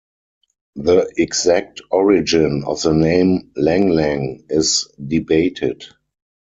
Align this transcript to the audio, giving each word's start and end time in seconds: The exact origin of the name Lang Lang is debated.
The 0.77 1.13
exact 1.17 1.81
origin 1.91 2.63
of 2.65 2.81
the 2.81 2.91
name 2.95 3.51
Lang 3.55 3.89
Lang 3.89 4.45
is 4.49 4.87
debated. 4.99 5.83